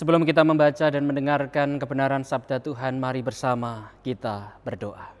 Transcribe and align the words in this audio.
Sebelum 0.00 0.24
kita 0.24 0.40
membaca 0.48 0.88
dan 0.88 1.04
mendengarkan 1.04 1.76
kebenaran 1.76 2.24
sabda 2.24 2.56
Tuhan, 2.56 2.96
mari 2.96 3.20
bersama 3.20 3.92
kita 4.00 4.56
berdoa. 4.64 5.12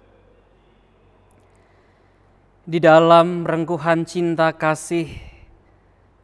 Di 2.64 2.80
dalam 2.80 3.44
rengkuhan 3.44 4.08
cinta 4.08 4.48
kasih 4.56 5.20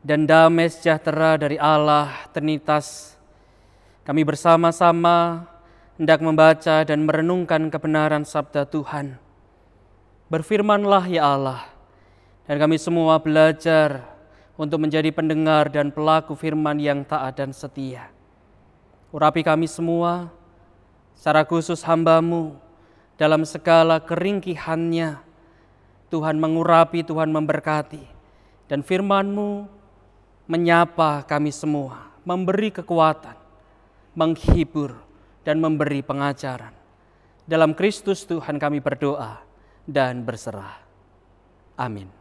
dan 0.01 0.25
damai 0.25 0.73
sejahtera 0.73 1.37
dari 1.37 1.61
Allah 1.61 2.09
Trinitas, 2.33 3.21
kami 4.09 4.25
bersama-sama 4.25 5.45
hendak 6.01 6.25
membaca 6.25 6.81
dan 6.81 7.05
merenungkan 7.05 7.69
kebenaran 7.69 8.25
sabda 8.25 8.65
Tuhan. 8.65 9.21
Berfirmanlah 10.33 11.05
ya 11.13 11.29
Allah, 11.29 11.61
dan 12.49 12.57
kami 12.57 12.81
semua 12.81 13.21
belajar 13.21 14.01
untuk 14.57 14.81
menjadi 14.81 15.13
pendengar 15.13 15.69
dan 15.69 15.93
pelaku 15.93 16.33
firman 16.33 16.81
yang 16.81 17.05
taat 17.05 17.37
dan 17.37 17.53
setia. 17.53 18.16
Urapi 19.17 19.41
kami 19.41 19.65
semua, 19.65 20.29
secara 21.17 21.41
khusus 21.49 21.81
hambamu, 21.89 22.53
dalam 23.17 23.49
segala 23.49 23.97
keringkihannya, 23.97 25.17
Tuhan 26.13 26.37
mengurapi, 26.37 27.01
Tuhan 27.01 27.33
memberkati, 27.33 28.05
dan 28.69 28.85
firmanmu 28.85 29.73
menyapa 30.45 31.25
kami 31.25 31.49
semua, 31.49 32.13
memberi 32.29 32.69
kekuatan, 32.69 33.41
menghibur, 34.13 34.93
dan 35.49 35.65
memberi 35.65 36.05
pengajaran. 36.05 36.77
Dalam 37.49 37.73
Kristus 37.73 38.29
Tuhan 38.29 38.61
kami 38.61 38.85
berdoa 38.85 39.41
dan 39.89 40.29
berserah. 40.29 40.77
Amin. 41.81 42.13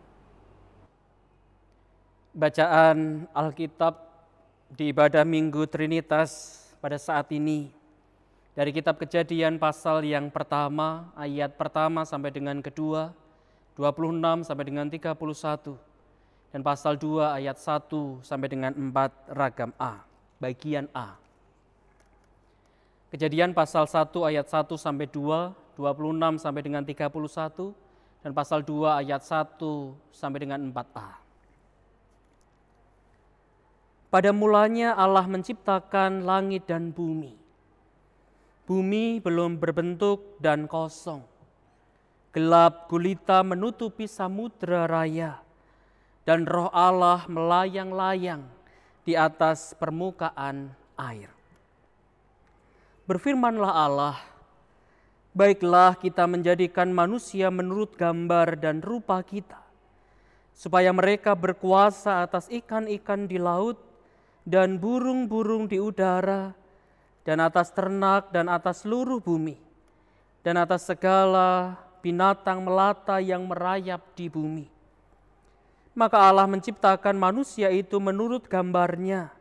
Bacaan 2.31 3.27
Alkitab 3.35 3.99
di 4.71 4.95
ibadah 4.95 5.27
Minggu 5.27 5.67
Trinitas 5.67 6.64
pada 6.79 6.99
saat 6.99 7.31
ini 7.31 7.71
dari 8.55 8.71
kitab 8.71 8.95
Kejadian 8.95 9.59
pasal 9.59 10.07
yang 10.07 10.31
pertama, 10.31 11.11
ayat 11.19 11.59
pertama 11.59 12.07
sampai 12.07 12.31
dengan 12.31 12.63
kedua, 12.63 13.11
26 13.75 14.47
sampai 14.47 14.63
dengan 14.63 14.87
31 14.87 15.75
dan 16.55 16.63
pasal 16.63 16.95
2 16.95 17.35
ayat 17.35 17.59
1 17.59 18.23
sampai 18.23 18.47
dengan 18.47 18.71
4 18.71 19.35
ragam 19.35 19.75
A, 19.75 20.07
bagian 20.39 20.87
A. 20.95 21.19
Kejadian 23.11 23.51
pasal 23.51 23.91
1 23.91 24.07
ayat 24.23 24.47
1 24.47 24.79
sampai 24.79 25.11
2, 25.11 25.51
26 25.75 26.39
sampai 26.39 26.61
dengan 26.63 26.87
31 26.87 27.75
dan 28.23 28.31
pasal 28.31 28.63
2 28.63 29.03
ayat 29.03 29.19
1 29.19 30.15
sampai 30.15 30.39
dengan 30.47 30.63
4a. 30.71 31.24
Pada 34.15 34.31
mulanya 34.31 34.95
Allah 34.95 35.27
menciptakan 35.27 36.23
langit 36.23 36.71
dan 36.71 36.95
bumi. 36.95 37.35
Bumi 38.63 39.19
belum 39.19 39.59
berbentuk 39.59 40.39
dan 40.39 40.71
kosong. 40.71 41.19
Gelap 42.31 42.87
gulita 42.87 43.43
menutupi 43.43 44.07
samudra 44.07 44.87
raya, 44.87 45.43
dan 46.23 46.47
roh 46.47 46.71
Allah 46.71 47.27
melayang-layang 47.27 48.47
di 49.03 49.19
atas 49.19 49.75
permukaan 49.75 50.71
air. 50.95 51.27
Berfirmanlah 53.11 53.73
Allah, 53.75 54.15
baiklah 55.35 55.91
kita 55.99 56.23
menjadikan 56.23 56.87
manusia 56.87 57.51
menurut 57.51 57.99
gambar 57.99 58.63
dan 58.63 58.79
rupa 58.79 59.19
kita, 59.27 59.59
supaya 60.55 60.95
mereka 60.95 61.35
berkuasa 61.35 62.23
atas 62.23 62.47
ikan-ikan 62.47 63.27
di 63.27 63.35
laut, 63.35 63.91
dan 64.45 64.77
burung-burung 64.77 65.65
di 65.65 65.81
udara, 65.81 66.53
dan 67.25 67.41
atas 67.41 67.73
ternak 67.73 68.29
dan 68.29 68.45
atas 68.45 68.85
seluruh 68.85 69.17
bumi, 69.17 69.57
dan 70.45 70.61
atas 70.61 70.85
segala 70.85 71.81
binatang 72.05 72.61
melata 72.61 73.17
yang 73.17 73.49
merayap 73.49 74.05
di 74.13 74.29
bumi. 74.29 74.69
Maka 75.97 76.29
Allah 76.29 76.45
menciptakan 76.45 77.17
manusia 77.17 77.73
itu 77.73 77.97
menurut 77.97 78.45
gambarnya, 78.45 79.33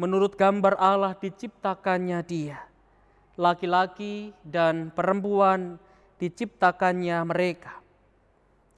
menurut 0.00 0.32
gambar 0.32 0.80
Allah 0.80 1.12
diciptakannya 1.12 2.18
dia. 2.24 2.64
Laki-laki 3.36 4.32
dan 4.40 4.88
perempuan 4.88 5.76
diciptakannya 6.16 7.18
mereka. 7.28 7.82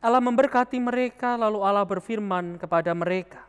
Allah 0.02 0.20
memberkati 0.20 0.80
mereka, 0.82 1.36
lalu 1.38 1.60
Allah 1.62 1.84
berfirman 1.84 2.56
kepada 2.56 2.92
mereka, 2.96 3.43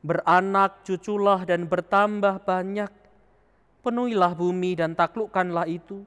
beranak 0.00 0.80
cuculah 0.84 1.44
dan 1.44 1.68
bertambah 1.68 2.40
banyak, 2.44 2.88
penuhilah 3.84 4.32
bumi 4.32 4.76
dan 4.76 4.96
taklukkanlah 4.96 5.68
itu, 5.68 6.04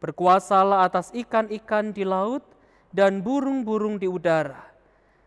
berkuasalah 0.00 0.88
atas 0.88 1.12
ikan-ikan 1.12 1.92
di 1.92 2.04
laut 2.04 2.44
dan 2.90 3.20
burung-burung 3.20 4.00
di 4.00 4.08
udara, 4.08 4.64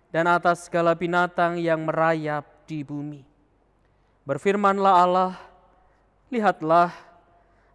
dan 0.10 0.26
atas 0.26 0.68
segala 0.68 0.98
binatang 0.98 1.62
yang 1.62 1.86
merayap 1.86 2.46
di 2.66 2.82
bumi. 2.82 3.22
Berfirmanlah 4.26 4.94
Allah, 4.98 5.34
lihatlah, 6.34 6.90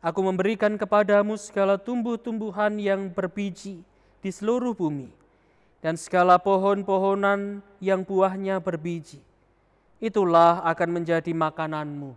aku 0.03 0.21
memberikan 0.27 0.75
kepadamu 0.75 1.39
segala 1.39 1.79
tumbuh-tumbuhan 1.79 2.75
yang 2.83 3.07
berbiji 3.07 3.87
di 4.19 4.31
seluruh 4.35 4.75
bumi, 4.75 5.15
dan 5.79 5.95
segala 5.95 6.43
pohon-pohonan 6.43 7.63
yang 7.79 8.03
buahnya 8.03 8.59
berbiji 8.59 9.28
itulah 9.99 10.63
akan 10.63 11.03
menjadi 11.03 11.31
makananmu. 11.35 12.15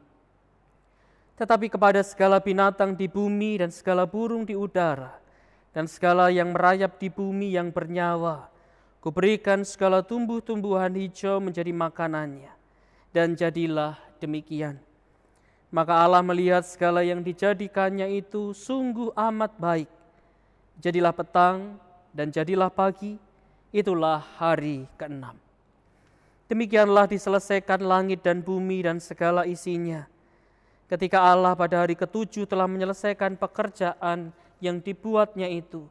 Tetapi 1.41 1.73
kepada 1.73 2.05
segala 2.05 2.37
binatang 2.37 2.93
di 2.93 3.09
bumi 3.09 3.57
dan 3.57 3.73
segala 3.73 4.05
burung 4.05 4.45
di 4.45 4.53
udara, 4.53 5.17
dan 5.73 5.89
segala 5.89 6.29
yang 6.29 6.53
merayap 6.53 7.01
di 7.01 7.09
bumi 7.09 7.57
yang 7.57 7.73
bernyawa, 7.73 8.45
kuberikan 9.01 9.65
segala 9.65 10.05
tumbuh-tumbuhan 10.05 10.93
hijau 10.93 11.41
menjadi 11.41 11.73
makanannya. 11.73 12.53
Dan 13.11 13.35
jadilah 13.35 13.99
demikian. 14.23 14.79
Maka 15.67 15.99
Allah 15.99 16.23
melihat 16.23 16.63
segala 16.63 17.03
yang 17.03 17.19
dijadikannya 17.19 18.07
itu 18.21 18.55
sungguh 18.55 19.11
amat 19.17 19.51
baik. 19.59 19.89
Jadilah 20.79 21.11
petang 21.11 21.75
dan 22.15 22.31
jadilah 22.31 22.71
pagi, 22.71 23.19
itulah 23.71 24.23
hari 24.39 24.87
keenam. 24.95 25.35
Demikianlah 26.51 27.07
diselesaikan 27.07 27.79
langit 27.79 28.27
dan 28.27 28.43
bumi 28.43 28.83
dan 28.83 28.99
segala 28.99 29.47
isinya. 29.47 30.03
Ketika 30.91 31.23
Allah 31.23 31.55
pada 31.55 31.79
hari 31.79 31.95
ketujuh 31.95 32.43
telah 32.43 32.67
menyelesaikan 32.67 33.39
pekerjaan 33.39 34.35
yang 34.59 34.83
dibuatnya 34.83 35.47
itu, 35.47 35.87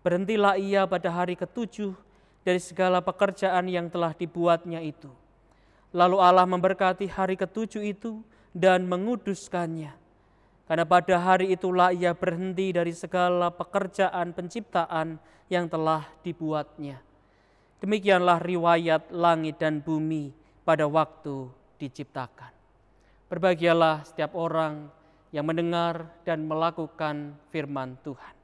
berhentilah 0.00 0.56
ia 0.56 0.88
pada 0.88 1.12
hari 1.12 1.36
ketujuh 1.36 1.92
dari 2.40 2.56
segala 2.56 3.04
pekerjaan 3.04 3.68
yang 3.68 3.92
telah 3.92 4.16
dibuatnya 4.16 4.80
itu. 4.80 5.12
Lalu 5.92 6.16
Allah 6.16 6.48
memberkati 6.48 7.04
hari 7.12 7.36
ketujuh 7.36 7.84
itu 7.84 8.24
dan 8.56 8.88
menguduskannya. 8.88 9.92
Karena 10.64 10.88
pada 10.88 11.20
hari 11.20 11.52
itulah 11.52 11.92
ia 11.92 12.16
berhenti 12.16 12.72
dari 12.72 12.96
segala 12.96 13.52
pekerjaan 13.52 14.32
penciptaan 14.32 15.20
yang 15.52 15.68
telah 15.68 16.08
dibuatnya. 16.24 17.07
Demikianlah 17.78 18.42
riwayat 18.42 19.14
langit 19.14 19.62
dan 19.62 19.78
bumi 19.78 20.34
pada 20.66 20.86
waktu 20.86 21.46
diciptakan. 21.78 22.50
Berbahagialah 23.30 24.02
setiap 24.08 24.34
orang 24.34 24.90
yang 25.30 25.44
mendengar 25.44 26.08
dan 26.24 26.48
melakukan 26.48 27.36
firman 27.52 27.94
Tuhan. 28.02 28.37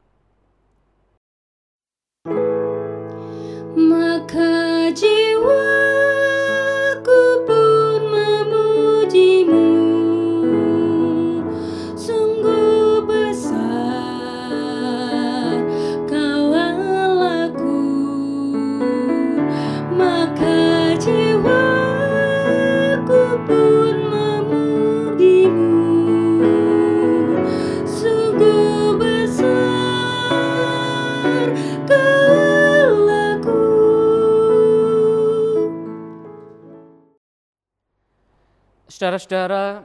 Saudara-saudara, 38.94 39.82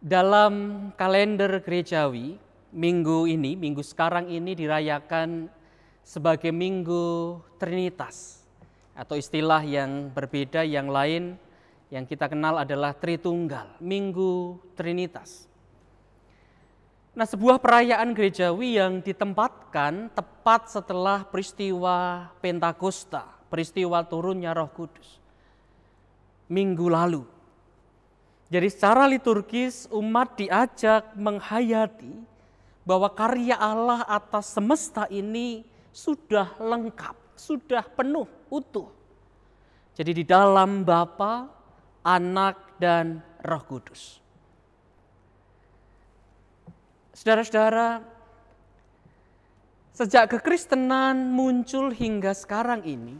dalam 0.00 0.88
kalender 0.96 1.60
gerejawi, 1.60 2.40
minggu 2.72 3.28
ini, 3.28 3.52
minggu 3.52 3.84
sekarang 3.84 4.32
ini 4.32 4.56
dirayakan 4.56 5.52
sebagai 6.00 6.56
minggu 6.56 7.36
Trinitas 7.60 8.48
atau 8.96 9.12
istilah 9.12 9.60
yang 9.60 10.08
berbeda 10.08 10.64
yang 10.64 10.88
lain 10.88 11.36
yang 11.92 12.08
kita 12.08 12.32
kenal 12.32 12.64
adalah 12.64 12.96
Tritunggal, 12.96 13.76
Minggu 13.84 14.56
Trinitas. 14.72 15.44
Nah, 17.12 17.28
sebuah 17.28 17.60
perayaan 17.60 18.16
gerejawi 18.16 18.80
yang 18.80 19.04
ditempatkan 19.04 20.08
tepat 20.16 20.72
setelah 20.72 21.28
peristiwa 21.28 22.24
Pentakosta, 22.40 23.28
peristiwa 23.52 24.00
turunnya 24.08 24.56
Roh 24.56 24.72
Kudus. 24.72 25.20
Minggu 26.48 26.88
lalu. 26.88 27.31
Jadi 28.52 28.68
secara 28.68 29.08
liturgis 29.08 29.88
umat 29.88 30.36
diajak 30.36 31.16
menghayati 31.16 32.20
bahwa 32.84 33.08
karya 33.08 33.56
Allah 33.56 34.04
atas 34.04 34.52
semesta 34.52 35.08
ini 35.08 35.64
sudah 35.88 36.60
lengkap, 36.60 37.16
sudah 37.32 37.80
penuh, 37.96 38.28
utuh. 38.52 38.92
Jadi 39.96 40.20
di 40.20 40.24
dalam 40.28 40.84
Bapa, 40.84 41.48
Anak 42.04 42.76
dan 42.76 43.24
Roh 43.40 43.64
Kudus. 43.64 44.20
Saudara-saudara, 47.16 48.04
sejak 49.96 50.28
kekristenan 50.28 51.32
muncul 51.32 51.88
hingga 51.88 52.36
sekarang 52.36 52.84
ini, 52.84 53.16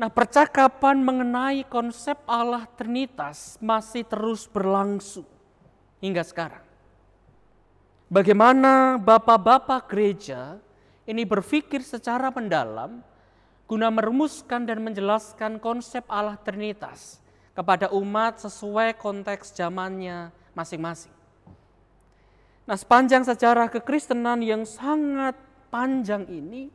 Nah, 0.00 0.08
percakapan 0.08 0.96
mengenai 1.04 1.60
konsep 1.68 2.16
Allah 2.24 2.64
Trinitas 2.72 3.60
masih 3.60 4.00
terus 4.08 4.48
berlangsung 4.48 5.28
hingga 6.00 6.24
sekarang. 6.24 6.64
Bagaimana 8.08 8.96
bapak-bapak 8.96 9.92
gereja 9.92 10.56
ini 11.04 11.28
berpikir 11.28 11.84
secara 11.84 12.32
mendalam 12.32 13.04
guna 13.68 13.92
merumuskan 13.92 14.64
dan 14.64 14.80
menjelaskan 14.80 15.60
konsep 15.60 16.00
Allah 16.08 16.40
Trinitas 16.40 17.20
kepada 17.52 17.92
umat 17.92 18.40
sesuai 18.40 18.96
konteks 18.96 19.52
zamannya 19.52 20.32
masing-masing. 20.56 21.12
Nah, 22.64 22.80
sepanjang 22.80 23.28
sejarah 23.28 23.68
kekristenan 23.68 24.40
yang 24.40 24.64
sangat 24.64 25.36
panjang 25.68 26.24
ini, 26.24 26.72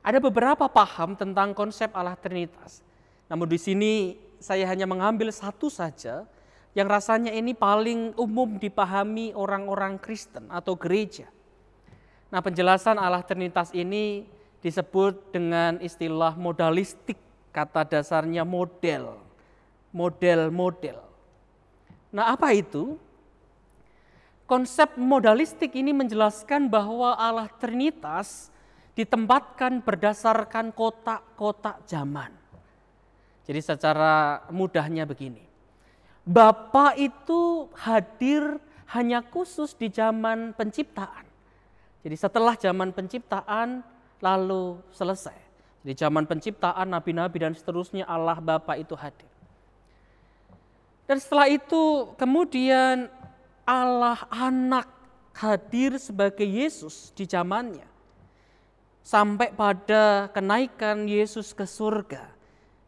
ada 0.00 0.18
beberapa 0.18 0.64
paham 0.68 1.12
tentang 1.12 1.52
konsep 1.52 1.92
Allah 1.92 2.16
Trinitas. 2.16 2.80
Namun 3.28 3.46
di 3.46 3.60
sini 3.60 3.94
saya 4.40 4.64
hanya 4.66 4.88
mengambil 4.88 5.28
satu 5.28 5.68
saja 5.68 6.24
yang 6.72 6.88
rasanya 6.88 7.34
ini 7.34 7.52
paling 7.52 8.16
umum 8.16 8.56
dipahami 8.56 9.36
orang-orang 9.36 10.00
Kristen 10.00 10.48
atau 10.48 10.78
gereja. 10.78 11.28
Nah, 12.30 12.38
penjelasan 12.38 12.96
Allah 12.96 13.26
Trinitas 13.26 13.74
ini 13.74 14.22
disebut 14.62 15.34
dengan 15.34 15.82
istilah 15.82 16.38
modalistik, 16.38 17.18
kata 17.50 17.82
dasarnya 17.82 18.46
model. 18.46 19.18
Model-model. 19.90 21.02
Nah, 22.14 22.30
apa 22.30 22.54
itu? 22.54 22.94
Konsep 24.46 24.94
modalistik 24.94 25.74
ini 25.74 25.90
menjelaskan 25.90 26.70
bahwa 26.70 27.18
Allah 27.18 27.50
Trinitas 27.58 28.49
ditempatkan 28.94 29.82
berdasarkan 29.86 30.74
kotak-kotak 30.74 31.86
zaman. 31.86 32.34
Jadi 33.46 33.60
secara 33.62 34.46
mudahnya 34.50 35.06
begini. 35.06 35.42
Bapa 36.22 36.94
itu 36.94 37.66
hadir 37.74 38.60
hanya 38.94 39.24
khusus 39.24 39.74
di 39.74 39.90
zaman 39.90 40.54
penciptaan. 40.54 41.26
Jadi 42.06 42.16
setelah 42.16 42.54
zaman 42.54 42.94
penciptaan 42.94 43.82
lalu 44.22 44.78
selesai. 44.94 45.36
Di 45.80 45.96
zaman 45.96 46.28
penciptaan 46.28 46.92
nabi-nabi 46.92 47.40
dan 47.40 47.56
seterusnya 47.56 48.04
Allah 48.04 48.36
Bapa 48.36 48.76
itu 48.76 48.92
hadir. 48.94 49.28
Dan 51.08 51.18
setelah 51.18 51.48
itu 51.48 52.12
kemudian 52.20 53.08
Allah 53.64 54.20
Anak 54.28 54.86
hadir 55.34 55.96
sebagai 55.96 56.44
Yesus 56.44 57.10
di 57.16 57.24
zamannya 57.24 57.90
sampai 59.00 59.52
pada 59.52 60.28
kenaikan 60.30 61.08
Yesus 61.08 61.52
ke 61.56 61.64
surga. 61.64 62.28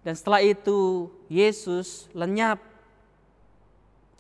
Dan 0.02 0.18
setelah 0.18 0.42
itu 0.42 1.10
Yesus 1.30 2.10
lenyap 2.10 2.58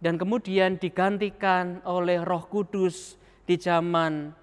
dan 0.02 0.18
kemudian 0.18 0.78
digantikan 0.78 1.82
oleh 1.86 2.22
Roh 2.22 2.46
Kudus 2.46 3.18
di 3.46 3.58
zaman 3.58 4.34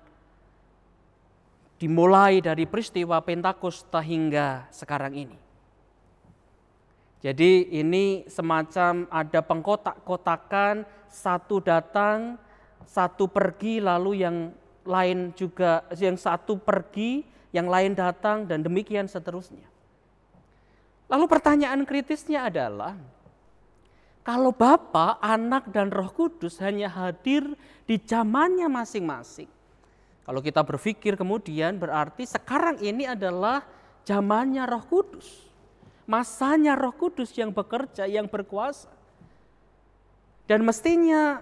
dimulai 1.79 2.43
dari 2.43 2.67
peristiwa 2.67 3.23
Pentakosta 3.23 4.03
hingga 4.03 4.67
sekarang 4.71 5.15
ini. 5.15 5.39
Jadi 7.19 7.75
ini 7.75 8.23
semacam 8.31 9.07
ada 9.11 9.39
pengkotak-kotakan 9.43 10.87
satu 11.11 11.59
datang, 11.59 12.39
satu 12.87 13.27
pergi 13.27 13.83
lalu 13.83 14.23
yang 14.23 14.55
lain 14.87 15.35
juga 15.35 15.83
yang 15.99 16.15
satu 16.15 16.55
pergi 16.55 17.27
yang 17.49 17.65
lain 17.65 17.97
datang 17.97 18.45
dan 18.45 18.61
demikian 18.61 19.09
seterusnya. 19.09 19.65
Lalu 21.09 21.25
pertanyaan 21.25 21.81
kritisnya 21.89 22.45
adalah, 22.45 22.93
kalau 24.21 24.53
Bapa, 24.53 25.17
Anak, 25.17 25.73
dan 25.73 25.89
Roh 25.89 26.13
Kudus 26.13 26.61
hanya 26.61 26.85
hadir 26.85 27.57
di 27.89 27.97
zamannya 27.97 28.69
masing-masing, 28.69 29.49
kalau 30.29 30.45
kita 30.45 30.61
berpikir 30.61 31.17
kemudian 31.17 31.81
berarti 31.81 32.29
sekarang 32.29 32.77
ini 32.85 33.09
adalah 33.09 33.65
zamannya 34.05 34.61
Roh 34.69 34.85
Kudus. 34.85 35.49
Masanya 36.05 36.77
Roh 36.77 36.93
Kudus 36.93 37.33
yang 37.33 37.49
bekerja, 37.49 38.05
yang 38.05 38.29
berkuasa. 38.29 38.93
Dan 40.45 40.61
mestinya 40.61 41.41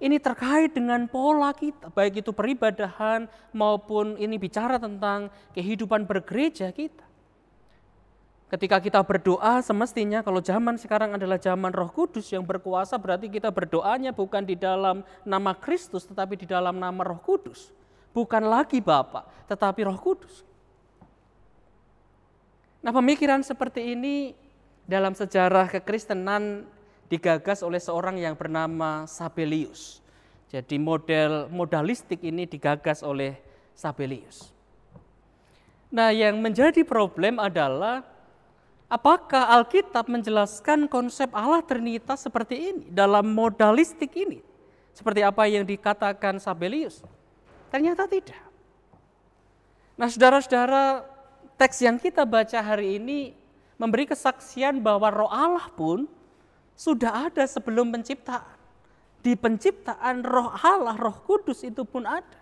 ini 0.00 0.16
terkait 0.16 0.72
dengan 0.72 1.04
pola 1.04 1.52
kita, 1.52 1.92
baik 1.92 2.24
itu 2.24 2.32
peribadahan 2.32 3.28
maupun 3.52 4.16
ini 4.16 4.40
bicara 4.40 4.80
tentang 4.80 5.28
kehidupan 5.52 6.08
bergereja 6.08 6.72
kita. 6.72 7.04
Ketika 8.50 8.82
kita 8.82 8.98
berdoa, 9.06 9.62
semestinya 9.62 10.26
kalau 10.26 10.42
zaman 10.42 10.74
sekarang 10.74 11.14
adalah 11.14 11.38
zaman 11.38 11.70
Roh 11.70 11.86
Kudus 11.86 12.26
yang 12.34 12.42
berkuasa, 12.42 12.98
berarti 12.98 13.30
kita 13.30 13.46
berdoanya 13.52 14.10
bukan 14.10 14.42
di 14.42 14.58
dalam 14.58 15.06
nama 15.22 15.54
Kristus, 15.54 16.02
tetapi 16.08 16.34
di 16.34 16.50
dalam 16.50 16.74
nama 16.74 16.98
Roh 17.06 17.22
Kudus. 17.22 17.70
Bukan 18.10 18.42
lagi 18.42 18.82
Bapa, 18.82 19.22
tetapi 19.46 19.86
Roh 19.86 20.00
Kudus. 20.00 20.42
Nah, 22.82 22.90
pemikiran 22.90 23.44
seperti 23.46 23.94
ini 23.94 24.34
dalam 24.82 25.14
sejarah 25.14 25.70
kekristenan 25.70 26.66
digagas 27.10 27.66
oleh 27.66 27.82
seorang 27.82 28.16
yang 28.22 28.38
bernama 28.38 29.04
Sabelius. 29.10 29.98
Jadi 30.46 30.78
model 30.78 31.50
modalistik 31.50 32.22
ini 32.22 32.46
digagas 32.46 33.02
oleh 33.02 33.34
Sabelius. 33.74 34.54
Nah, 35.90 36.14
yang 36.14 36.38
menjadi 36.38 36.86
problem 36.86 37.42
adalah 37.42 38.06
apakah 38.86 39.50
Alkitab 39.58 40.06
menjelaskan 40.06 40.86
konsep 40.86 41.26
Allah 41.34 41.66
Trinitas 41.66 42.22
seperti 42.22 42.70
ini 42.70 42.84
dalam 42.94 43.26
modalistik 43.34 44.14
ini? 44.14 44.38
Seperti 44.94 45.26
apa 45.26 45.50
yang 45.50 45.66
dikatakan 45.66 46.38
Sabelius? 46.38 47.02
Ternyata 47.74 48.06
tidak. 48.06 48.38
Nah, 49.98 50.06
saudara-saudara, 50.06 51.02
teks 51.58 51.82
yang 51.82 51.98
kita 51.98 52.22
baca 52.22 52.58
hari 52.62 53.02
ini 53.02 53.34
memberi 53.78 54.06
kesaksian 54.06 54.78
bahwa 54.78 55.10
Roh 55.10 55.30
Allah 55.30 55.66
pun 55.74 56.06
sudah 56.80 57.28
ada 57.28 57.44
sebelum 57.44 57.92
penciptaan. 57.92 58.56
Di 59.20 59.36
penciptaan 59.36 60.24
roh 60.24 60.48
Allah, 60.64 60.96
roh 60.96 61.12
kudus 61.28 61.60
itu 61.60 61.84
pun 61.84 62.08
ada. 62.08 62.40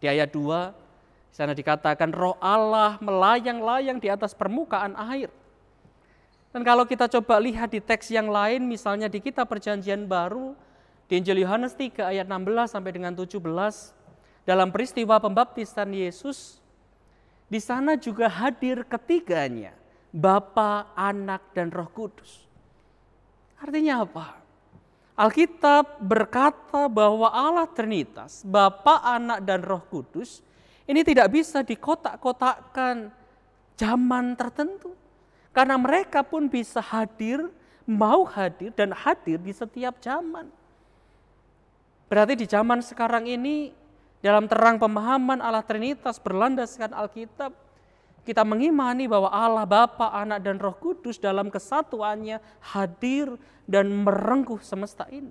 Di 0.00 0.08
ayat 0.08 0.32
2, 0.32 0.72
di 1.28 1.34
sana 1.36 1.52
dikatakan 1.52 2.08
roh 2.08 2.40
Allah 2.40 2.96
melayang-layang 3.04 4.00
di 4.00 4.08
atas 4.08 4.32
permukaan 4.32 4.96
air. 5.12 5.28
Dan 6.56 6.64
kalau 6.64 6.88
kita 6.88 7.04
coba 7.20 7.36
lihat 7.36 7.68
di 7.68 7.84
teks 7.84 8.08
yang 8.08 8.32
lain, 8.32 8.64
misalnya 8.64 9.12
di 9.12 9.20
kitab 9.20 9.44
perjanjian 9.52 10.08
baru, 10.08 10.56
di 11.04 11.20
Injil 11.20 11.44
Yohanes 11.44 11.76
3 11.76 12.16
ayat 12.16 12.24
16 12.24 12.72
sampai 12.72 12.96
dengan 12.96 13.12
17, 13.12 13.44
dalam 14.48 14.72
peristiwa 14.72 15.20
pembaptisan 15.20 15.92
Yesus, 15.92 16.64
di 17.52 17.60
sana 17.60 18.00
juga 18.00 18.24
hadir 18.24 18.88
ketiganya, 18.88 19.76
Bapa, 20.16 20.96
Anak, 20.96 21.52
dan 21.52 21.68
Roh 21.68 21.92
Kudus. 21.92 22.45
Artinya 23.56 24.04
apa? 24.04 24.26
Alkitab 25.16 25.96
berkata 26.04 26.92
bahwa 26.92 27.32
Allah 27.32 27.64
Trinitas, 27.72 28.44
Bapa, 28.44 29.00
Anak, 29.00 29.40
dan 29.48 29.64
Roh 29.64 29.80
Kudus 29.88 30.44
ini 30.84 31.00
tidak 31.02 31.32
bisa 31.32 31.64
dikotak-kotakkan 31.64 33.10
zaman 33.74 34.36
tertentu. 34.38 34.94
Karena 35.50 35.80
mereka 35.80 36.20
pun 36.20 36.52
bisa 36.52 36.84
hadir, 36.84 37.48
mau 37.88 38.28
hadir, 38.28 38.70
dan 38.76 38.92
hadir 38.92 39.40
di 39.40 39.56
setiap 39.56 39.96
zaman. 40.04 40.52
Berarti 42.06 42.36
di 42.38 42.46
zaman 42.46 42.84
sekarang 42.84 43.24
ini, 43.24 43.72
dalam 44.20 44.46
terang 44.46 44.76
pemahaman 44.76 45.40
Allah 45.40 45.64
Trinitas 45.64 46.20
berlandaskan 46.20 46.92
Alkitab, 46.92 47.56
kita 48.26 48.42
mengimani 48.42 49.06
bahwa 49.06 49.30
Allah 49.30 49.62
Bapa, 49.62 50.10
Anak 50.10 50.42
dan 50.42 50.58
Roh 50.58 50.74
Kudus 50.74 51.22
dalam 51.22 51.46
kesatuannya 51.46 52.42
hadir 52.74 53.38
dan 53.62 53.86
merengkuh 53.86 54.58
semesta 54.58 55.06
ini. 55.06 55.30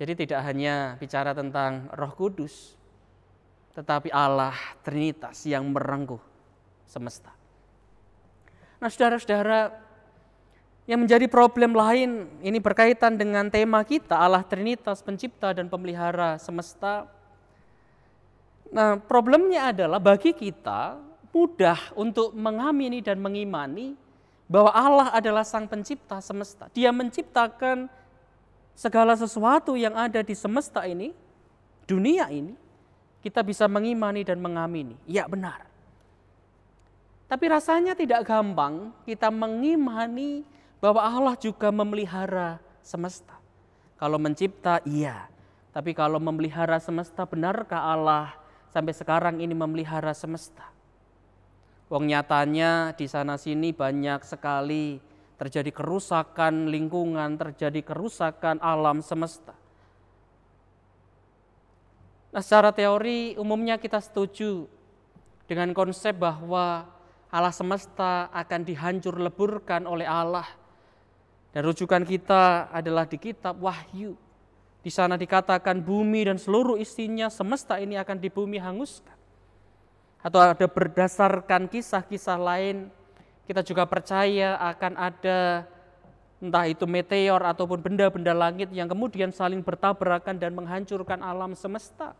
Jadi 0.00 0.26
tidak 0.26 0.40
hanya 0.42 0.96
bicara 0.96 1.36
tentang 1.36 1.92
Roh 1.92 2.12
Kudus, 2.16 2.74
tetapi 3.76 4.08
Allah 4.08 4.56
Trinitas 4.80 5.44
yang 5.44 5.68
merengkuh 5.68 6.18
semesta. 6.88 7.30
Nah, 8.82 8.90
saudara-saudara, 8.90 9.70
yang 10.84 11.00
menjadi 11.00 11.24
problem 11.30 11.72
lain 11.72 12.28
ini 12.44 12.60
berkaitan 12.60 13.16
dengan 13.16 13.48
tema 13.48 13.80
kita 13.84 14.20
Allah 14.20 14.44
Trinitas 14.44 15.00
pencipta 15.00 15.56
dan 15.56 15.70
pemelihara 15.72 16.36
semesta. 16.36 17.08
Nah, 18.68 18.98
problemnya 18.98 19.70
adalah 19.70 20.02
bagi 20.02 20.34
kita 20.34 21.13
mudah 21.34 21.90
untuk 21.98 22.30
mengamini 22.30 23.02
dan 23.02 23.18
mengimani 23.18 23.98
bahwa 24.46 24.70
Allah 24.70 25.08
adalah 25.10 25.42
sang 25.42 25.66
pencipta 25.66 26.22
semesta. 26.22 26.70
Dia 26.70 26.94
menciptakan 26.94 27.90
segala 28.78 29.18
sesuatu 29.18 29.74
yang 29.74 29.98
ada 29.98 30.22
di 30.22 30.34
semesta 30.38 30.86
ini, 30.86 31.10
dunia 31.90 32.30
ini, 32.30 32.54
kita 33.18 33.42
bisa 33.42 33.66
mengimani 33.66 34.22
dan 34.22 34.38
mengamini. 34.38 34.94
Ya 35.10 35.26
benar. 35.26 35.66
Tapi 37.26 37.44
rasanya 37.50 37.98
tidak 37.98 38.22
gampang 38.28 38.94
kita 39.02 39.26
mengimani 39.32 40.46
bahwa 40.78 41.02
Allah 41.02 41.34
juga 41.34 41.74
memelihara 41.74 42.62
semesta. 42.84 43.34
Kalau 43.98 44.20
mencipta, 44.20 44.78
iya. 44.86 45.26
Tapi 45.72 45.96
kalau 45.96 46.22
memelihara 46.22 46.78
semesta, 46.78 47.26
benarkah 47.26 47.80
Allah 47.80 48.36
sampai 48.70 48.92
sekarang 48.94 49.40
ini 49.40 49.56
memelihara 49.56 50.12
semesta? 50.12 50.73
Wong 51.94 52.10
nyatanya 52.10 52.90
di 52.98 53.06
sana 53.06 53.38
sini 53.38 53.70
banyak 53.70 54.26
sekali 54.26 54.98
terjadi 55.38 55.70
kerusakan 55.70 56.66
lingkungan, 56.66 57.38
terjadi 57.38 57.86
kerusakan 57.86 58.58
alam 58.58 58.98
semesta. 58.98 59.54
Nah, 62.34 62.42
secara 62.42 62.74
teori 62.74 63.38
umumnya 63.38 63.78
kita 63.78 64.02
setuju 64.02 64.66
dengan 65.46 65.70
konsep 65.70 66.18
bahwa 66.18 66.82
Allah 67.30 67.54
semesta 67.54 68.26
akan 68.34 68.60
dihancur 68.66 69.14
leburkan 69.14 69.86
oleh 69.86 70.10
Allah. 70.10 70.50
Dan 71.54 71.62
rujukan 71.62 72.02
kita 72.02 72.74
adalah 72.74 73.06
di 73.06 73.22
kitab 73.22 73.62
Wahyu. 73.62 74.18
Di 74.82 74.90
sana 74.90 75.14
dikatakan 75.14 75.78
bumi 75.78 76.26
dan 76.26 76.42
seluruh 76.42 76.74
isinya 76.74 77.30
semesta 77.30 77.78
ini 77.78 77.94
akan 77.94 78.18
di 78.18 78.34
bumi 78.34 78.58
hanguskan 78.58 79.14
atau 80.24 80.40
ada 80.40 80.64
berdasarkan 80.64 81.68
kisah-kisah 81.68 82.40
lain, 82.40 82.88
kita 83.44 83.60
juga 83.60 83.84
percaya 83.84 84.56
akan 84.56 84.96
ada 84.96 85.68
entah 86.40 86.64
itu 86.64 86.88
meteor 86.88 87.44
ataupun 87.44 87.84
benda-benda 87.84 88.32
langit 88.32 88.72
yang 88.72 88.88
kemudian 88.88 89.28
saling 89.28 89.60
bertabrakan 89.60 90.40
dan 90.40 90.56
menghancurkan 90.56 91.20
alam 91.20 91.52
semesta. 91.52 92.16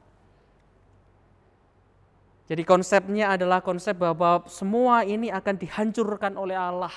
Jadi 2.44 2.60
konsepnya 2.60 3.32
adalah 3.32 3.64
konsep 3.64 3.96
bahwa 3.96 4.44
semua 4.52 5.00
ini 5.08 5.32
akan 5.32 5.56
dihancurkan 5.56 6.36
oleh 6.36 6.52
Allah. 6.52 6.92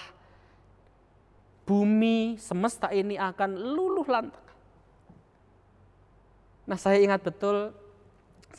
Bumi 1.63 2.35
semesta 2.35 2.91
ini 2.91 3.15
akan 3.15 3.55
luluh 3.55 4.03
lantak. 4.07 4.43
Nah 6.67 6.75
saya 6.75 6.99
ingat 6.99 7.23
betul 7.23 7.71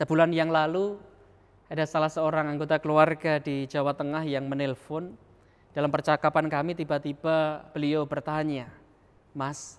sebulan 0.00 0.32
yang 0.32 0.48
lalu 0.48 0.96
ada 1.68 1.84
salah 1.84 2.08
seorang 2.08 2.48
anggota 2.48 2.80
keluarga 2.80 3.36
di 3.36 3.68
Jawa 3.68 3.92
Tengah 3.92 4.24
yang 4.24 4.48
menelpon. 4.48 5.12
Dalam 5.76 5.92
percakapan 5.92 6.48
kami 6.48 6.72
tiba-tiba 6.72 7.60
beliau 7.76 8.08
bertanya, 8.08 8.72
Mas, 9.36 9.76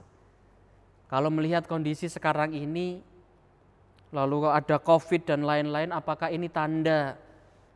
kalau 1.09 1.33
melihat 1.33 1.65
kondisi 1.65 2.05
sekarang 2.05 2.53
ini, 2.53 3.01
lalu 4.13 4.45
ada 4.45 4.77
COVID 4.77 5.33
dan 5.33 5.41
lain-lain, 5.41 5.89
apakah 5.89 6.29
ini 6.29 6.45
tanda 6.45 7.17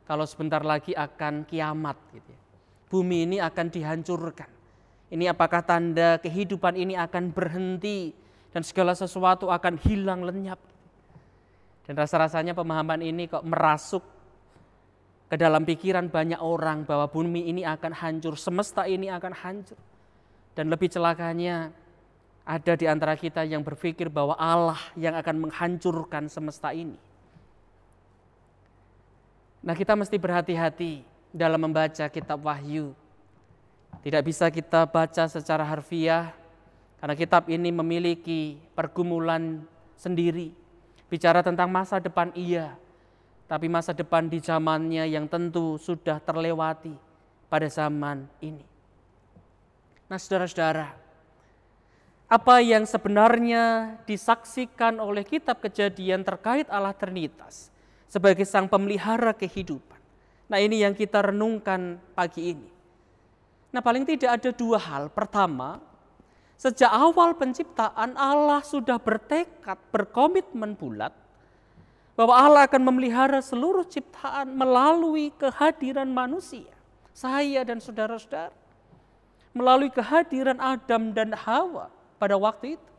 kalau 0.06 0.30
sebentar 0.30 0.62
lagi 0.62 0.94
akan 0.94 1.42
kiamat? 1.50 1.98
Gitu 2.14 2.30
ya? 2.30 2.40
Bumi 2.94 3.26
ini 3.26 3.38
akan 3.42 3.66
dihancurkan. 3.74 4.50
Ini 5.10 5.34
apakah 5.34 5.66
tanda 5.66 6.22
kehidupan 6.22 6.78
ini 6.78 6.94
akan 6.94 7.34
berhenti 7.34 8.14
dan 8.54 8.62
segala 8.62 8.94
sesuatu 8.94 9.50
akan 9.50 9.82
hilang 9.82 10.22
lenyap? 10.22 10.62
Dan 11.84 12.00
rasa-rasanya 12.00 12.56
pemahaman 12.56 13.04
ini 13.04 13.28
kok 13.28 13.44
merasuk 13.44 14.04
ke 15.28 15.36
dalam 15.36 15.68
pikiran 15.68 16.08
banyak 16.08 16.40
orang 16.40 16.88
bahwa 16.88 17.10
bumi 17.12 17.52
ini 17.52 17.68
akan 17.68 17.92
hancur, 17.92 18.40
semesta 18.40 18.88
ini 18.88 19.12
akan 19.12 19.34
hancur. 19.36 19.80
Dan 20.54 20.72
lebih 20.72 20.88
celakanya 20.88 21.74
ada 22.48 22.74
di 22.76 22.86
antara 22.88 23.18
kita 23.20 23.44
yang 23.44 23.66
berpikir 23.66 24.08
bahwa 24.08 24.38
Allah 24.40 24.80
yang 24.96 25.18
akan 25.18 25.50
menghancurkan 25.50 26.32
semesta 26.32 26.72
ini. 26.72 26.96
Nah 29.64 29.76
kita 29.76 29.96
mesti 29.96 30.16
berhati-hati 30.20 31.04
dalam 31.32 31.60
membaca 31.68 32.06
kitab 32.08 32.40
Wahyu. 32.44 32.92
Tidak 34.04 34.24
bisa 34.24 34.52
kita 34.52 34.84
baca 34.86 35.24
secara 35.32 35.64
harfiah 35.64 36.36
karena 37.00 37.16
kitab 37.16 37.48
ini 37.48 37.72
memiliki 37.72 38.60
pergumulan 38.76 39.64
sendiri 39.96 40.63
Bicara 41.12 41.46
tentang 41.46 41.70
masa 41.70 42.02
depan 42.02 42.34
iya, 42.34 42.74
tapi 43.46 43.70
masa 43.70 43.94
depan 43.94 44.26
di 44.26 44.42
zamannya 44.42 45.06
yang 45.08 45.30
tentu 45.30 45.78
sudah 45.78 46.18
terlewati 46.24 46.96
pada 47.52 47.70
zaman 47.70 48.26
ini. 48.42 48.66
Nah 50.10 50.18
saudara-saudara, 50.18 50.90
apa 52.34 52.56
yang 52.66 52.90
sebenarnya 52.90 53.94
disaksikan 54.10 54.98
oleh 54.98 55.22
kitab 55.22 55.62
kejadian 55.62 56.26
terkait 56.26 56.66
Allah 56.66 56.98
Trinitas 56.98 57.70
sebagai 58.10 58.46
sang 58.50 58.66
pemelihara 58.66 59.38
kehidupan. 59.38 60.02
Nah 60.50 60.58
ini 60.58 60.82
yang 60.82 60.98
kita 60.98 61.22
renungkan 61.30 62.02
pagi 62.18 62.58
ini. 62.58 62.70
Nah 63.70 63.82
paling 63.82 64.06
tidak 64.06 64.42
ada 64.42 64.50
dua 64.50 64.78
hal. 64.82 65.14
Pertama, 65.14 65.82
Sejak 66.64 66.96
awal 66.96 67.36
penciptaan 67.36 68.16
Allah 68.16 68.64
sudah 68.64 68.96
bertekad, 68.96 69.76
berkomitmen 69.92 70.80
bulat 70.80 71.12
bahwa 72.16 72.40
Allah 72.40 72.64
akan 72.72 72.88
memelihara 72.88 73.44
seluruh 73.44 73.84
ciptaan 73.84 74.48
melalui 74.56 75.36
kehadiran 75.36 76.08
manusia, 76.08 76.72
saya 77.12 77.68
dan 77.68 77.84
saudara-saudara. 77.84 78.56
Melalui 79.52 79.92
kehadiran 79.92 80.56
Adam 80.64 81.12
dan 81.12 81.36
Hawa 81.36 81.92
pada 82.16 82.40
waktu 82.40 82.80
itu. 82.80 82.92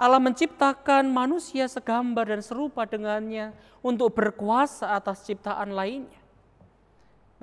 Allah 0.00 0.18
menciptakan 0.24 1.04
manusia 1.12 1.68
segambar 1.68 2.32
dan 2.32 2.40
serupa 2.40 2.88
dengannya 2.88 3.52
untuk 3.84 4.16
berkuasa 4.16 4.96
atas 4.96 5.20
ciptaan 5.28 5.68
lainnya. 5.76 6.18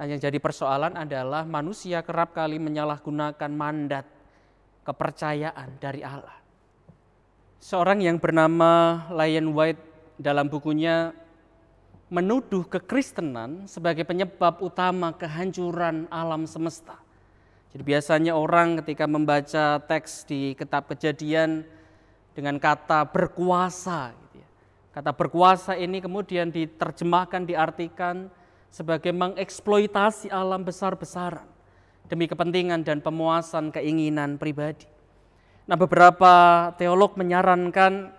Nah 0.01 0.09
yang 0.09 0.17
jadi 0.17 0.41
persoalan 0.41 0.97
adalah 0.97 1.45
manusia 1.45 2.01
kerap 2.01 2.33
kali 2.33 2.57
menyalahgunakan 2.57 3.51
mandat 3.53 4.20
kepercayaan 4.91 5.79
dari 5.79 6.03
Allah. 6.03 6.35
Seorang 7.63 8.03
yang 8.03 8.19
bernama 8.19 9.05
Lion 9.15 9.55
White 9.55 9.79
dalam 10.19 10.51
bukunya 10.51 11.15
menuduh 12.11 12.67
kekristenan 12.67 13.71
sebagai 13.71 14.03
penyebab 14.03 14.59
utama 14.59 15.15
kehancuran 15.15 16.11
alam 16.11 16.43
semesta. 16.43 16.99
Jadi 17.71 17.83
biasanya 17.87 18.35
orang 18.35 18.83
ketika 18.83 19.07
membaca 19.07 19.79
teks 19.79 20.27
di 20.27 20.51
kitab 20.59 20.91
kejadian 20.91 21.63
dengan 22.35 22.59
kata 22.59 23.07
berkuasa. 23.07 24.11
Gitu 24.11 24.43
ya. 24.43 24.49
Kata 24.91 25.15
berkuasa 25.15 25.79
ini 25.79 26.03
kemudian 26.03 26.51
diterjemahkan, 26.51 27.47
diartikan 27.47 28.27
sebagai 28.67 29.15
mengeksploitasi 29.15 30.27
alam 30.27 30.67
besar-besaran 30.67 31.50
demi 32.07 32.25
kepentingan 32.25 32.85
dan 32.85 33.03
pemuasan 33.03 33.69
keinginan 33.69 34.39
pribadi. 34.39 34.87
Nah, 35.69 35.77
beberapa 35.77 36.33
teolog 36.75 37.15
menyarankan 37.15 38.11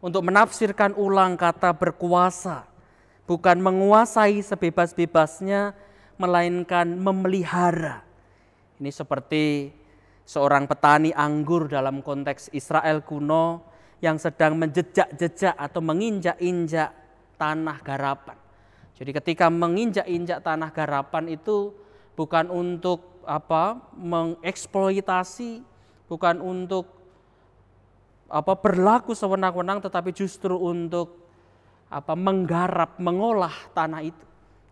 untuk 0.00 0.24
menafsirkan 0.24 0.96
ulang 0.96 1.36
kata 1.36 1.76
berkuasa, 1.76 2.64
bukan 3.28 3.60
menguasai 3.60 4.40
sebebas-bebasnya, 4.40 5.76
melainkan 6.16 6.96
memelihara. 6.96 8.04
Ini 8.80 8.88
seperti 8.88 9.72
seorang 10.24 10.64
petani 10.64 11.12
anggur 11.12 11.68
dalam 11.68 12.00
konteks 12.00 12.54
Israel 12.56 13.04
kuno 13.04 13.60
yang 14.00 14.16
sedang 14.16 14.56
menjejak-jejak 14.56 15.52
atau 15.58 15.80
menginjak-injak 15.84 16.94
tanah 17.36 17.78
garapan. 17.84 18.38
Jadi 18.96 19.10
ketika 19.16 19.48
menginjak-injak 19.48 20.40
tanah 20.44 20.70
garapan 20.72 21.28
itu 21.28 21.72
bukan 22.14 22.50
untuk 22.50 23.22
apa 23.24 23.78
mengeksploitasi, 23.94 25.62
bukan 26.10 26.42
untuk 26.42 26.88
apa 28.30 28.54
berlaku 28.54 29.10
sewenang-wenang 29.14 29.82
tetapi 29.82 30.14
justru 30.14 30.54
untuk 30.54 31.18
apa 31.90 32.14
menggarap, 32.14 32.96
mengolah 33.02 33.54
tanah 33.74 34.06
itu. 34.06 34.26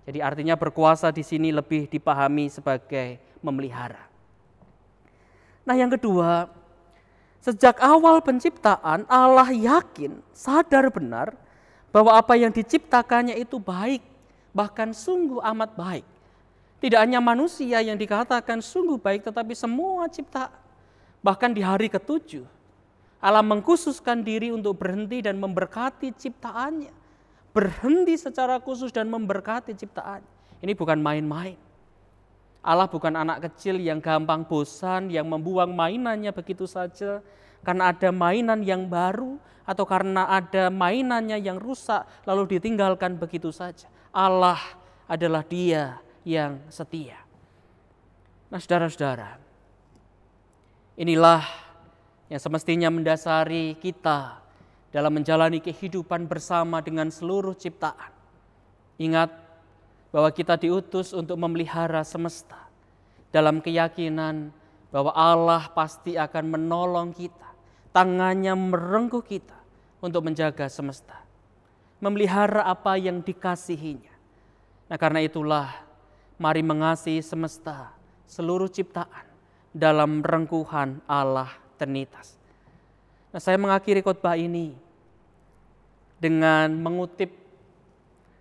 Jadi 0.06 0.24
artinya 0.24 0.54
berkuasa 0.54 1.10
di 1.12 1.20
sini 1.26 1.52
lebih 1.52 1.90
dipahami 1.90 2.48
sebagai 2.48 3.20
memelihara. 3.44 4.08
Nah, 5.68 5.76
yang 5.76 5.92
kedua, 5.92 6.48
sejak 7.44 7.76
awal 7.84 8.24
penciptaan 8.24 9.04
Allah 9.04 9.52
yakin, 9.52 10.24
sadar 10.32 10.88
benar 10.88 11.36
bahwa 11.92 12.16
apa 12.16 12.40
yang 12.40 12.48
diciptakannya 12.48 13.36
itu 13.36 13.60
baik, 13.60 14.00
bahkan 14.56 14.96
sungguh 14.96 15.44
amat 15.44 15.76
baik. 15.76 16.06
Tidak 16.78 16.98
hanya 16.98 17.18
manusia 17.18 17.82
yang 17.82 17.98
dikatakan 17.98 18.62
sungguh 18.62 19.02
baik, 19.02 19.26
tetapi 19.26 19.50
semua 19.58 20.06
ciptaan. 20.06 20.54
Bahkan 21.18 21.50
di 21.50 21.62
hari 21.62 21.90
ketujuh, 21.90 22.46
Allah 23.18 23.42
mengkhususkan 23.42 24.22
diri 24.22 24.54
untuk 24.54 24.78
berhenti 24.78 25.18
dan 25.18 25.42
memberkati 25.42 26.14
ciptaannya. 26.14 26.94
Berhenti 27.50 28.14
secara 28.14 28.62
khusus 28.62 28.94
dan 28.94 29.10
memberkati 29.10 29.74
ciptaan. 29.74 30.22
Ini 30.62 30.78
bukan 30.78 31.02
main-main. 31.02 31.58
Allah 32.62 32.86
bukan 32.86 33.10
anak 33.14 33.50
kecil 33.50 33.82
yang 33.82 33.98
gampang 33.98 34.46
bosan, 34.46 35.10
yang 35.10 35.26
membuang 35.26 35.74
mainannya 35.74 36.30
begitu 36.30 36.66
saja 36.66 37.22
karena 37.66 37.90
ada 37.90 38.14
mainan 38.14 38.62
yang 38.62 38.86
baru 38.86 39.38
atau 39.66 39.82
karena 39.82 40.30
ada 40.30 40.70
mainannya 40.70 41.42
yang 41.42 41.58
rusak 41.58 42.06
lalu 42.22 42.58
ditinggalkan 42.58 43.18
begitu 43.18 43.50
saja. 43.50 43.90
Allah 44.14 44.58
adalah 45.10 45.42
Dia 45.42 45.98
yang 46.28 46.60
setia. 46.68 47.16
Nah, 48.52 48.60
saudara-saudara, 48.60 49.40
inilah 51.00 51.40
yang 52.28 52.40
semestinya 52.40 52.92
mendasari 52.92 53.80
kita 53.80 54.44
dalam 54.92 55.16
menjalani 55.16 55.64
kehidupan 55.64 56.28
bersama 56.28 56.84
dengan 56.84 57.08
seluruh 57.08 57.56
ciptaan. 57.56 58.12
Ingat, 59.00 59.30
bahwa 60.08 60.32
kita 60.32 60.56
diutus 60.56 61.12
untuk 61.12 61.36
memelihara 61.36 62.00
semesta 62.00 62.68
dalam 63.28 63.60
keyakinan 63.60 64.48
bahwa 64.88 65.12
Allah 65.12 65.68
pasti 65.76 66.16
akan 66.16 66.48
menolong 66.48 67.12
kita, 67.12 67.48
tangannya 67.92 68.56
merengkuh 68.56 69.20
kita 69.20 69.56
untuk 70.00 70.24
menjaga 70.24 70.64
semesta, 70.72 71.20
memelihara 72.00 72.64
apa 72.64 72.96
yang 72.96 73.20
dikasihinya. 73.20 74.12
Nah, 74.88 74.96
karena 74.96 75.20
itulah 75.20 75.87
mari 76.38 76.62
mengasihi 76.62 77.18
semesta, 77.20 77.90
seluruh 78.30 78.70
ciptaan 78.70 79.26
dalam 79.74 80.22
rengkuhan 80.22 81.02
Allah 81.04 81.50
Trinitas. 81.74 82.38
Nah, 83.34 83.42
saya 83.42 83.58
mengakhiri 83.60 84.00
khotbah 84.00 84.38
ini 84.38 84.72
dengan 86.18 86.72
mengutip 86.78 87.30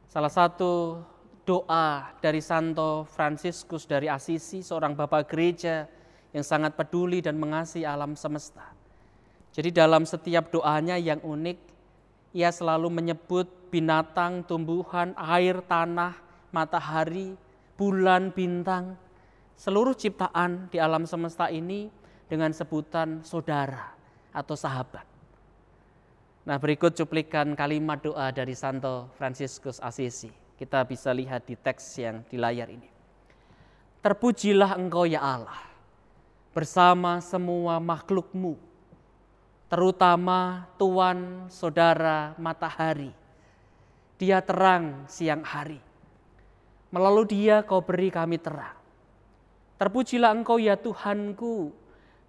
salah 0.08 0.32
satu 0.32 1.04
doa 1.44 2.12
dari 2.22 2.42
Santo 2.42 3.06
Fransiskus 3.10 3.86
dari 3.86 4.08
Asisi, 4.10 4.62
seorang 4.62 4.94
bapak 4.94 5.30
gereja 5.30 5.86
yang 6.34 6.46
sangat 6.46 6.78
peduli 6.78 7.22
dan 7.22 7.38
mengasihi 7.38 7.88
alam 7.88 8.14
semesta. 8.14 8.74
Jadi 9.56 9.74
dalam 9.74 10.06
setiap 10.06 10.54
doanya 10.54 11.02
yang 11.02 11.18
unik, 11.24 11.58
ia 12.36 12.54
selalu 12.54 12.94
menyebut 12.94 13.48
binatang, 13.74 14.46
tumbuhan, 14.46 15.18
air, 15.18 15.64
tanah, 15.66 16.14
matahari, 16.54 17.34
bulan, 17.78 18.34
bintang, 18.34 18.98
seluruh 19.54 19.94
ciptaan 19.94 20.68
di 20.74 20.82
alam 20.82 21.06
semesta 21.06 21.48
ini 21.54 21.88
dengan 22.28 22.52
sebutan 22.52 23.24
saudara 23.24 23.94
atau 24.34 24.58
sahabat. 24.58 25.06
Nah 26.44 26.58
berikut 26.58 26.98
cuplikan 26.98 27.56
kalimat 27.56 28.02
doa 28.02 28.34
dari 28.34 28.58
Santo 28.58 29.14
Fransiskus 29.16 29.80
Asisi 29.80 30.48
kita 30.58 30.82
bisa 30.90 31.14
lihat 31.14 31.46
di 31.46 31.54
teks 31.54 32.02
yang 32.02 32.26
di 32.26 32.36
layar 32.36 32.68
ini. 32.74 32.90
Terpujilah 34.02 34.74
engkau 34.74 35.06
ya 35.06 35.22
Allah 35.22 35.62
bersama 36.52 37.22
semua 37.22 37.78
makhlukmu, 37.78 38.58
terutama 39.70 40.66
Tuhan 40.82 41.48
Saudara 41.54 42.34
Matahari. 42.42 43.14
Dia 44.18 44.42
terang 44.42 45.06
siang 45.06 45.46
hari. 45.46 45.78
Melalui 46.88 47.28
dia 47.28 47.68
kau 47.68 47.84
beri 47.84 48.08
kami 48.08 48.40
terang. 48.40 48.80
Terpujilah 49.78 50.34
engkau 50.34 50.58
ya 50.58 50.80
Tuhanku, 50.80 51.70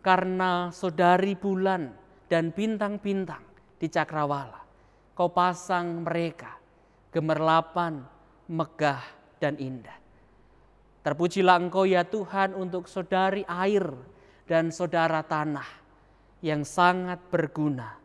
karena 0.03 0.71
saudari 0.75 1.35
bulan 1.35 1.95
dan 2.29 2.51
bintang-bintang 2.53 3.43
di 3.79 3.87
cakrawala. 3.89 4.63
Kau 5.15 5.31
pasang 5.31 6.07
mereka 6.07 6.59
gemerlapan 7.11 8.05
megah 8.47 9.03
dan 9.43 9.59
indah. 9.59 9.97
Terpujilah 11.03 11.57
engkau 11.57 11.89
ya 11.89 12.05
Tuhan 12.05 12.53
untuk 12.53 12.87
saudari 12.87 13.43
air 13.49 13.87
dan 14.45 14.69
saudara 14.69 15.25
tanah 15.25 15.67
yang 16.45 16.63
sangat 16.63 17.19
berguna 17.33 17.99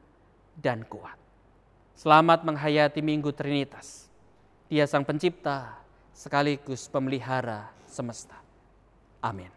dan 0.57 0.85
kuat. 0.87 1.17
Selamat 1.93 2.41
menghayati 2.47 3.05
Minggu 3.05 3.29
Trinitas. 3.35 4.09
Dia 4.71 4.89
sang 4.89 5.05
pencipta 5.05 5.82
sekaligus 6.13 6.89
pemelihara 6.89 7.73
semesta. 7.89 8.35
Amin. 9.21 9.51